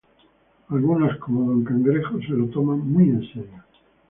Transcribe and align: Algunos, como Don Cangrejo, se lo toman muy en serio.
Algunos, 0.69 1.17
como 1.19 1.43
Don 1.47 1.63
Cangrejo, 1.63 2.17
se 2.21 2.29
lo 2.31 2.47
toman 2.47 2.79
muy 2.91 3.03
en 3.09 3.21
serio. 3.23 3.63